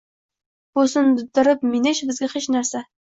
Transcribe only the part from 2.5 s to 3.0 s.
narsa.